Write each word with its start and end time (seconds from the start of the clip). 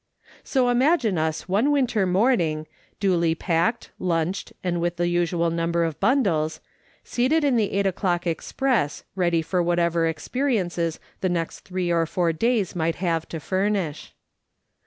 So 0.43 0.69
imagine 0.69 1.19
us 1.19 1.47
one 1.47 1.69
winter 1.69 2.07
morning, 2.07 2.65
duly 2.99 3.35
packed, 3.35 3.91
lunched, 3.99 4.51
and 4.63 4.81
with 4.81 4.95
the 4.95 5.05
usiial 5.07 5.51
number 5.53 5.83
of 5.83 5.99
bundles, 5.99 6.59
seated 7.03 7.43
in 7.43 7.55
the 7.55 7.73
eight 7.73 7.85
o'clock 7.85 8.25
express, 8.25 9.03
ready 9.15 9.43
for 9.43 9.61
what 9.61 9.77
ever 9.77 10.07
experiences 10.07 10.99
the 11.19 11.29
next 11.29 11.59
three 11.59 11.91
or 11.91 12.07
four 12.07 12.33
days 12.33 12.75
might 12.75 12.95
have 12.95 13.29
to 13.29 13.39
furnish. 13.39 14.15